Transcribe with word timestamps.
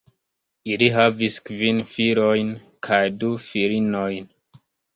Ili 0.71 0.87
havis 0.95 1.35
kvin 1.49 1.83
filojn 1.93 2.51
kaj 2.89 3.01
du 3.25 3.33
filinojn. 3.47 4.31